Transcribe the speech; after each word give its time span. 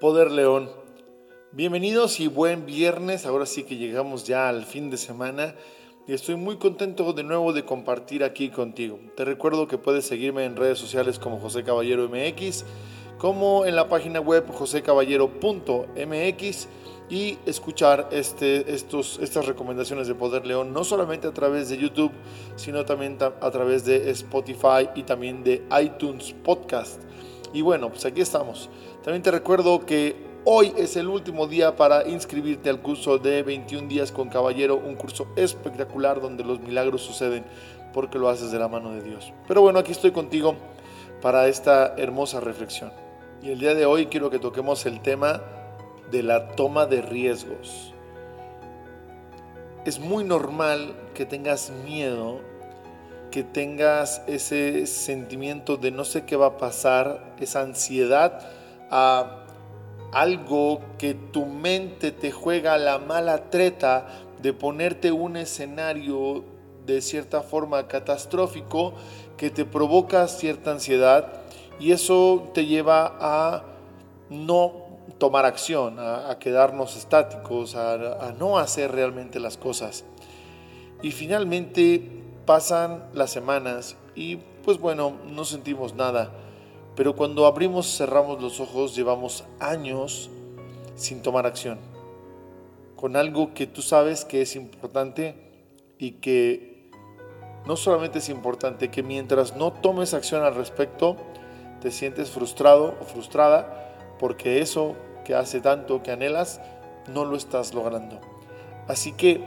Poder 0.00 0.30
León. 0.30 0.70
Bienvenidos 1.52 2.20
y 2.20 2.28
buen 2.28 2.66
viernes. 2.66 3.24
Ahora 3.24 3.46
sí 3.46 3.62
que 3.62 3.76
llegamos 3.76 4.26
ya 4.26 4.50
al 4.50 4.66
fin 4.66 4.90
de 4.90 4.98
semana 4.98 5.54
y 6.06 6.12
estoy 6.12 6.36
muy 6.36 6.58
contento 6.58 7.14
de 7.14 7.22
nuevo 7.22 7.54
de 7.54 7.64
compartir 7.64 8.22
aquí 8.22 8.50
contigo. 8.50 9.00
Te 9.16 9.24
recuerdo 9.24 9.66
que 9.66 9.78
puedes 9.78 10.04
seguirme 10.04 10.44
en 10.44 10.54
redes 10.54 10.78
sociales 10.78 11.18
como 11.18 11.38
José 11.38 11.64
Caballero 11.64 12.06
MX, 12.10 12.66
como 13.16 13.64
en 13.64 13.74
la 13.74 13.88
página 13.88 14.20
web 14.20 14.44
josecaballero.mx 14.52 16.68
y 17.08 17.38
escuchar 17.46 18.10
este, 18.12 18.74
estos, 18.74 19.18
estas 19.22 19.46
recomendaciones 19.46 20.08
de 20.08 20.14
Poder 20.14 20.46
León, 20.46 20.74
no 20.74 20.84
solamente 20.84 21.26
a 21.26 21.32
través 21.32 21.70
de 21.70 21.78
YouTube, 21.78 22.12
sino 22.56 22.84
también 22.84 23.16
a 23.18 23.50
través 23.50 23.86
de 23.86 24.10
Spotify 24.10 24.90
y 24.94 25.04
también 25.04 25.42
de 25.42 25.64
iTunes 25.80 26.34
Podcast. 26.44 27.00
Y 27.56 27.62
bueno, 27.62 27.88
pues 27.88 28.04
aquí 28.04 28.20
estamos. 28.20 28.68
También 29.02 29.22
te 29.22 29.30
recuerdo 29.30 29.86
que 29.86 30.14
hoy 30.44 30.74
es 30.76 30.94
el 30.96 31.08
último 31.08 31.46
día 31.46 31.74
para 31.74 32.06
inscribirte 32.06 32.68
al 32.68 32.82
curso 32.82 33.16
de 33.16 33.42
21 33.42 33.88
días 33.88 34.12
con 34.12 34.28
Caballero, 34.28 34.76
un 34.76 34.94
curso 34.94 35.28
espectacular 35.36 36.20
donde 36.20 36.44
los 36.44 36.60
milagros 36.60 37.00
suceden 37.00 37.46
porque 37.94 38.18
lo 38.18 38.28
haces 38.28 38.50
de 38.52 38.58
la 38.58 38.68
mano 38.68 38.92
de 38.92 39.00
Dios. 39.00 39.32
Pero 39.48 39.62
bueno, 39.62 39.78
aquí 39.78 39.92
estoy 39.92 40.10
contigo 40.10 40.54
para 41.22 41.48
esta 41.48 41.94
hermosa 41.96 42.40
reflexión. 42.40 42.92
Y 43.42 43.48
el 43.48 43.58
día 43.58 43.74
de 43.74 43.86
hoy 43.86 44.04
quiero 44.04 44.28
que 44.28 44.38
toquemos 44.38 44.84
el 44.84 45.00
tema 45.00 45.40
de 46.10 46.22
la 46.22 46.48
toma 46.56 46.84
de 46.84 47.00
riesgos. 47.00 47.94
Es 49.86 49.98
muy 49.98 50.24
normal 50.24 50.94
que 51.14 51.24
tengas 51.24 51.72
miedo 51.86 52.42
que 53.30 53.42
tengas 53.42 54.22
ese 54.26 54.86
sentimiento 54.86 55.76
de 55.76 55.90
no 55.90 56.04
sé 56.04 56.24
qué 56.24 56.36
va 56.36 56.46
a 56.46 56.58
pasar, 56.58 57.34
esa 57.40 57.60
ansiedad 57.60 58.40
a 58.90 59.44
algo 60.12 60.80
que 60.98 61.14
tu 61.14 61.46
mente 61.46 62.10
te 62.12 62.30
juega 62.30 62.78
la 62.78 62.98
mala 62.98 63.50
treta 63.50 64.06
de 64.40 64.52
ponerte 64.52 65.12
un 65.12 65.36
escenario 65.36 66.44
de 66.86 67.00
cierta 67.02 67.42
forma 67.42 67.88
catastrófico 67.88 68.94
que 69.36 69.50
te 69.50 69.64
provoca 69.64 70.28
cierta 70.28 70.70
ansiedad 70.70 71.32
y 71.78 71.92
eso 71.92 72.50
te 72.54 72.64
lleva 72.64 73.16
a 73.20 73.64
no 74.30 74.86
tomar 75.18 75.44
acción, 75.44 75.98
a, 75.98 76.38
quedarnos 76.38 76.96
estáticos, 76.96 77.74
a, 77.74 78.34
no 78.38 78.58
hacer 78.58 78.92
realmente 78.92 79.40
las 79.40 79.56
cosas. 79.56 80.04
Y 81.02 81.10
finalmente 81.10 82.15
pasan 82.46 83.04
las 83.12 83.30
semanas 83.30 83.96
y 84.14 84.36
pues 84.64 84.78
bueno, 84.78 85.12
no 85.26 85.44
sentimos 85.44 85.94
nada 85.94 86.32
pero 86.96 87.14
cuando 87.14 87.46
abrimos, 87.46 87.94
cerramos 87.98 88.40
los 88.40 88.58
ojos, 88.58 88.96
llevamos 88.96 89.44
años 89.60 90.30
sin 90.96 91.20
tomar 91.20 91.46
acción, 91.46 91.78
con 92.96 93.16
algo 93.16 93.52
que 93.52 93.66
tú 93.66 93.82
sabes 93.82 94.24
que 94.24 94.40
es 94.40 94.56
importante 94.56 95.34
y 95.98 96.12
que 96.12 96.90
no 97.66 97.76
solamente 97.76 98.20
es 98.20 98.30
importante, 98.30 98.90
que 98.90 99.02
mientras 99.02 99.56
no 99.56 99.74
tomes 99.74 100.14
acción 100.14 100.42
al 100.42 100.54
respecto, 100.54 101.16
te 101.82 101.90
sientes 101.90 102.30
frustrado 102.30 102.94
o 102.98 103.04
frustrada 103.04 104.14
porque 104.18 104.62
eso 104.62 104.96
que 105.26 105.34
hace 105.34 105.60
tanto 105.60 106.02
que 106.02 106.12
anhelas, 106.12 106.62
no 107.12 107.26
lo 107.26 107.36
estás 107.36 107.74
logrando. 107.74 108.20
Así 108.88 109.12
que 109.12 109.44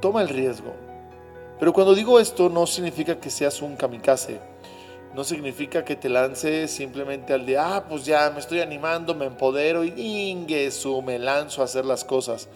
toma 0.00 0.22
el 0.22 0.28
riesgo. 0.28 0.72
Pero 1.60 1.72
cuando 1.72 1.94
digo 1.94 2.18
esto 2.18 2.48
no 2.48 2.66
significa 2.66 3.20
que 3.20 3.30
seas 3.30 3.62
un 3.62 3.76
kamikaze 3.76 4.40
no 5.14 5.24
significa 5.24 5.84
que 5.84 5.96
te 5.96 6.08
lances 6.08 6.70
simplemente 6.70 7.32
al 7.32 7.44
de, 7.44 7.58
ah, 7.58 7.84
pues 7.88 8.04
ya 8.04 8.30
me 8.30 8.38
estoy 8.38 8.60
animando, 8.60 9.14
me 9.14 9.26
empodero 9.26 9.84
y 9.84 10.30
ingueso, 10.30 11.02
me 11.02 11.18
lanzo 11.18 11.62
a 11.62 11.64
hacer 11.64 11.84
las 11.84 12.04
cosas. 12.04 12.48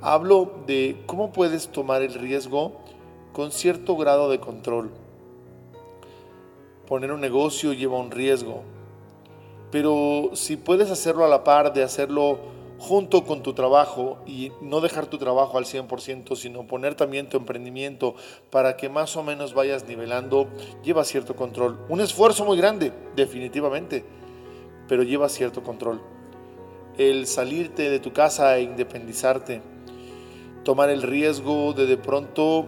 Hablo 0.00 0.52
de 0.66 1.02
cómo 1.06 1.32
puedes 1.32 1.68
tomar 1.68 2.02
el 2.02 2.14
riesgo 2.14 2.80
con 3.32 3.52
cierto 3.52 3.96
grado 3.96 4.28
de 4.28 4.40
control. 4.40 4.90
Poner 6.88 7.12
un 7.12 7.20
negocio 7.20 7.72
lleva 7.72 7.96
un 7.96 8.10
riesgo, 8.10 8.62
pero 9.70 10.30
si 10.34 10.56
puedes 10.56 10.90
hacerlo 10.90 11.24
a 11.24 11.28
la 11.28 11.44
par 11.44 11.72
de 11.72 11.84
hacerlo 11.84 12.38
junto 12.78 13.24
con 13.24 13.42
tu 13.42 13.54
trabajo 13.54 14.18
y 14.26 14.52
no 14.60 14.80
dejar 14.80 15.06
tu 15.06 15.18
trabajo 15.18 15.58
al 15.58 15.64
100%, 15.64 16.36
sino 16.36 16.66
poner 16.66 16.94
también 16.94 17.28
tu 17.28 17.36
emprendimiento 17.36 18.14
para 18.50 18.76
que 18.76 18.88
más 18.88 19.16
o 19.16 19.22
menos 19.22 19.54
vayas 19.54 19.86
nivelando, 19.86 20.48
lleva 20.82 21.04
cierto 21.04 21.36
control. 21.36 21.78
Un 21.88 22.00
esfuerzo 22.00 22.44
muy 22.44 22.56
grande, 22.56 22.92
definitivamente, 23.16 24.04
pero 24.88 25.02
lleva 25.02 25.28
cierto 25.28 25.62
control. 25.62 26.00
El 26.98 27.26
salirte 27.26 27.90
de 27.90 28.00
tu 28.00 28.12
casa 28.12 28.56
e 28.56 28.62
independizarte, 28.62 29.62
tomar 30.62 30.90
el 30.90 31.02
riesgo 31.02 31.72
de 31.72 31.86
de 31.86 31.96
pronto 31.96 32.66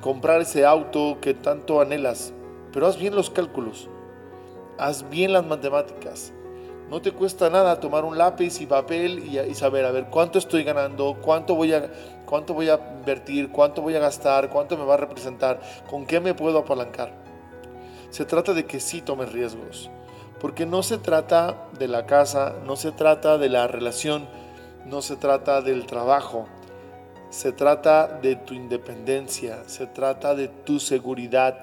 comprar 0.00 0.40
ese 0.40 0.64
auto 0.64 1.18
que 1.20 1.34
tanto 1.34 1.80
anhelas, 1.80 2.32
pero 2.72 2.86
haz 2.86 2.96
bien 2.98 3.14
los 3.14 3.30
cálculos, 3.30 3.88
haz 4.78 5.08
bien 5.10 5.32
las 5.32 5.46
matemáticas 5.46 6.32
no 6.92 7.00
te 7.00 7.12
cuesta 7.12 7.48
nada 7.48 7.80
tomar 7.80 8.04
un 8.04 8.18
lápiz 8.18 8.60
y 8.60 8.66
papel 8.66 9.20
y, 9.20 9.54
saber, 9.54 9.86
a 9.86 9.90
ver, 9.92 10.08
cuánto 10.10 10.38
estoy 10.38 10.62
ganando, 10.62 11.16
cuánto 11.22 11.54
voy, 11.54 11.72
a, 11.72 11.90
cuánto 12.26 12.52
voy 12.52 12.68
a 12.68 12.78
invertir, 12.98 13.50
cuánto 13.50 13.80
voy 13.80 13.94
a 13.94 13.98
gastar, 13.98 14.50
cuánto 14.50 14.76
me 14.76 14.84
va 14.84 14.92
a 14.92 14.98
representar, 14.98 15.58
con 15.88 16.04
qué 16.04 16.20
me 16.20 16.34
puedo 16.34 16.58
apalancar. 16.58 17.14
Se 18.10 18.26
trata 18.26 18.52
de 18.52 18.66
que 18.66 18.78
sí 18.78 19.00
tomes 19.00 19.32
riesgos, 19.32 19.88
porque 20.38 20.66
no 20.66 20.82
se 20.82 20.98
trata 20.98 21.66
de 21.78 21.88
la 21.88 22.04
casa, 22.04 22.56
no 22.66 22.76
se 22.76 22.92
trata 22.92 23.38
de 23.38 23.48
la 23.48 23.66
relación, 23.66 24.28
no 24.84 25.00
se 25.00 25.16
trata 25.16 25.62
del 25.62 25.86
trabajo, 25.86 26.46
se 27.30 27.52
trata 27.52 28.06
de 28.06 28.36
tu 28.36 28.52
independencia, 28.52 29.66
se 29.66 29.86
trata 29.86 30.34
de 30.34 30.48
tu 30.48 30.78
seguridad, 30.78 31.58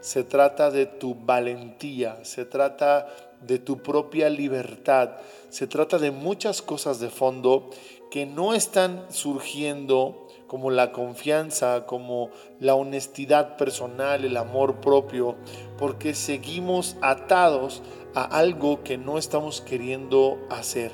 se 0.00 0.24
trata 0.24 0.72
de 0.72 0.86
tu 0.86 1.14
valentía, 1.14 2.24
se 2.24 2.44
trata 2.44 3.06
de 3.46 3.58
tu 3.58 3.78
propia 3.78 4.28
libertad. 4.30 5.16
Se 5.50 5.66
trata 5.66 5.98
de 5.98 6.10
muchas 6.10 6.62
cosas 6.62 7.00
de 7.00 7.10
fondo 7.10 7.70
que 8.10 8.26
no 8.26 8.54
están 8.54 9.06
surgiendo 9.10 10.28
como 10.46 10.70
la 10.70 10.92
confianza, 10.92 11.84
como 11.86 12.30
la 12.60 12.74
honestidad 12.74 13.56
personal, 13.56 14.24
el 14.24 14.36
amor 14.36 14.80
propio, 14.80 15.36
porque 15.78 16.14
seguimos 16.14 16.96
atados 17.00 17.82
a 18.14 18.22
algo 18.22 18.84
que 18.84 18.96
no 18.98 19.18
estamos 19.18 19.60
queriendo 19.60 20.38
hacer. 20.50 20.92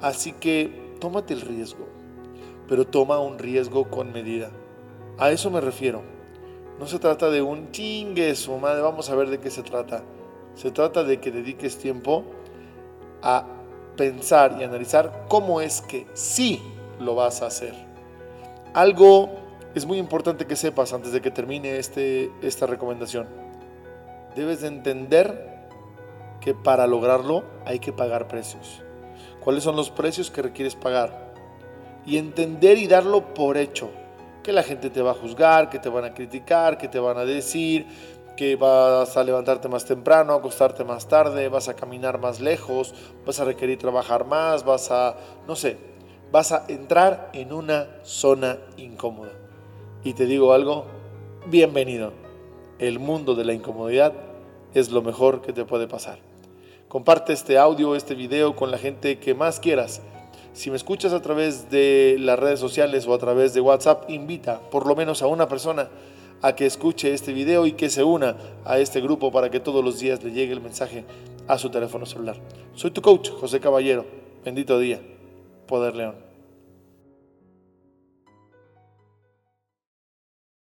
Así 0.00 0.32
que 0.32 0.94
tómate 1.00 1.34
el 1.34 1.40
riesgo, 1.40 1.86
pero 2.68 2.86
toma 2.86 3.18
un 3.18 3.38
riesgo 3.38 3.90
con 3.90 4.12
medida. 4.12 4.50
A 5.18 5.30
eso 5.32 5.50
me 5.50 5.60
refiero. 5.60 6.02
No 6.78 6.86
se 6.86 6.98
trata 6.98 7.28
de 7.28 7.42
un 7.42 7.72
chingue 7.72 8.34
su 8.34 8.56
madre, 8.56 8.80
vamos 8.80 9.10
a 9.10 9.14
ver 9.16 9.28
de 9.30 9.40
qué 9.40 9.50
se 9.50 9.62
trata. 9.62 10.02
Se 10.54 10.70
trata 10.70 11.04
de 11.04 11.20
que 11.20 11.30
dediques 11.30 11.78
tiempo 11.78 12.24
a 13.22 13.46
pensar 13.96 14.56
y 14.58 14.64
analizar 14.64 15.26
cómo 15.28 15.60
es 15.60 15.80
que 15.82 16.06
sí 16.14 16.62
lo 16.98 17.14
vas 17.14 17.42
a 17.42 17.46
hacer. 17.46 17.74
Algo 18.74 19.30
es 19.74 19.86
muy 19.86 19.98
importante 19.98 20.46
que 20.46 20.56
sepas 20.56 20.92
antes 20.92 21.12
de 21.12 21.20
que 21.20 21.30
termine 21.30 21.78
este, 21.78 22.30
esta 22.42 22.66
recomendación. 22.66 23.26
Debes 24.34 24.60
de 24.62 24.68
entender 24.68 25.50
que 26.40 26.54
para 26.54 26.86
lograrlo 26.86 27.44
hay 27.66 27.78
que 27.78 27.92
pagar 27.92 28.28
precios. 28.28 28.82
¿Cuáles 29.40 29.64
son 29.64 29.76
los 29.76 29.90
precios 29.90 30.30
que 30.30 30.42
requieres 30.42 30.74
pagar? 30.74 31.34
Y 32.06 32.16
entender 32.16 32.78
y 32.78 32.86
darlo 32.86 33.34
por 33.34 33.56
hecho. 33.56 33.90
Que 34.42 34.52
la 34.52 34.62
gente 34.62 34.90
te 34.90 35.02
va 35.02 35.10
a 35.10 35.14
juzgar, 35.14 35.68
que 35.68 35.78
te 35.78 35.88
van 35.88 36.04
a 36.04 36.14
criticar, 36.14 36.78
que 36.78 36.88
te 36.88 36.98
van 36.98 37.18
a 37.18 37.24
decir, 37.24 37.86
vas 38.58 39.16
a 39.16 39.24
levantarte 39.24 39.68
más 39.68 39.84
temprano, 39.84 40.34
acostarte 40.34 40.84
más 40.84 41.08
tarde, 41.08 41.48
vas 41.48 41.68
a 41.68 41.76
caminar 41.76 42.18
más 42.18 42.40
lejos, 42.40 42.94
vas 43.26 43.38
a 43.40 43.44
requerir 43.44 43.78
trabajar 43.78 44.24
más, 44.24 44.64
vas 44.64 44.90
a, 44.90 45.16
no 45.46 45.56
sé, 45.56 45.76
vas 46.32 46.52
a 46.52 46.64
entrar 46.68 47.30
en 47.34 47.52
una 47.52 47.88
zona 48.02 48.58
incómoda. 48.76 49.32
Y 50.04 50.14
te 50.14 50.26
digo 50.26 50.52
algo, 50.52 50.86
bienvenido. 51.46 52.12
El 52.78 52.98
mundo 52.98 53.34
de 53.34 53.44
la 53.44 53.52
incomodidad 53.52 54.14
es 54.72 54.90
lo 54.90 55.02
mejor 55.02 55.42
que 55.42 55.52
te 55.52 55.66
puede 55.66 55.86
pasar. 55.86 56.18
Comparte 56.88 57.34
este 57.34 57.58
audio, 57.58 57.94
este 57.94 58.14
video 58.14 58.56
con 58.56 58.70
la 58.70 58.78
gente 58.78 59.18
que 59.18 59.34
más 59.34 59.60
quieras. 59.60 60.00
Si 60.54 60.70
me 60.70 60.76
escuchas 60.76 61.12
a 61.12 61.20
través 61.20 61.70
de 61.70 62.16
las 62.18 62.38
redes 62.38 62.58
sociales 62.58 63.06
o 63.06 63.14
a 63.14 63.18
través 63.18 63.54
de 63.54 63.60
WhatsApp, 63.60 64.08
invita 64.10 64.60
por 64.70 64.86
lo 64.86 64.96
menos 64.96 65.22
a 65.22 65.26
una 65.26 65.46
persona 65.46 65.90
a 66.42 66.54
que 66.54 66.66
escuche 66.66 67.12
este 67.12 67.32
video 67.32 67.66
y 67.66 67.72
que 67.72 67.90
se 67.90 68.02
una 68.02 68.36
a 68.64 68.78
este 68.78 69.00
grupo 69.00 69.30
para 69.30 69.50
que 69.50 69.60
todos 69.60 69.84
los 69.84 69.98
días 69.98 70.22
le 70.22 70.32
llegue 70.32 70.52
el 70.52 70.60
mensaje 70.60 71.04
a 71.46 71.58
su 71.58 71.70
teléfono 71.70 72.06
celular. 72.06 72.36
Soy 72.74 72.90
tu 72.90 73.02
coach, 73.02 73.30
José 73.30 73.60
Caballero. 73.60 74.04
Bendito 74.44 74.78
día. 74.78 75.00
Poder 75.66 75.94
León. 75.94 76.29